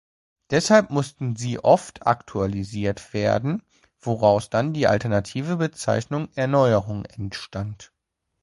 [0.49, 3.61] Deshalb mussten sie oft aktualisiert werden,
[3.99, 7.93] woraus dann die alternative Bezeichnung "Erneuerung" entstand.